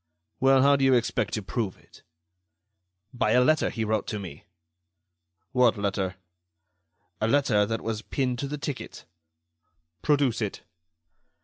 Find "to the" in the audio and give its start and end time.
8.39-8.57